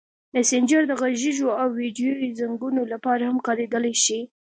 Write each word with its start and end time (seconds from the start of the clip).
مسېنجر 0.33 0.81
د 0.87 0.91
غږیزو 1.01 1.47
او 1.61 1.67
ویډیويي 1.79 2.29
زنګونو 2.39 2.81
لپاره 2.93 3.23
هم 3.29 3.37
کارېدلی 3.47 3.95
شي. 4.03 4.19